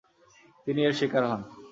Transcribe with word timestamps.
তিনি 0.67 0.79
এর 0.87 0.93
শিকার 0.99 1.23
হন। 1.29 1.41